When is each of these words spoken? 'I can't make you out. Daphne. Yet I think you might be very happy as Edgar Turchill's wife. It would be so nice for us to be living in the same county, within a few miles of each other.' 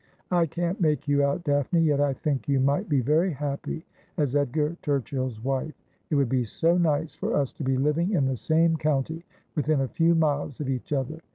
'I 0.31 0.47
can't 0.47 0.81
make 0.81 1.07
you 1.07 1.23
out. 1.23 1.43
Daphne. 1.43 1.81
Yet 1.83 2.01
I 2.01 2.13
think 2.13 2.49
you 2.49 2.59
might 2.59 2.89
be 2.89 3.01
very 3.01 3.31
happy 3.31 3.85
as 4.17 4.35
Edgar 4.35 4.75
Turchill's 4.81 5.43
wife. 5.43 5.75
It 6.09 6.15
would 6.15 6.27
be 6.27 6.43
so 6.43 6.75
nice 6.75 7.13
for 7.13 7.35
us 7.35 7.53
to 7.53 7.63
be 7.63 7.77
living 7.77 8.11
in 8.13 8.25
the 8.25 8.35
same 8.35 8.77
county, 8.77 9.23
within 9.55 9.81
a 9.81 9.87
few 9.87 10.15
miles 10.15 10.59
of 10.59 10.69
each 10.69 10.91
other.' 10.91 11.19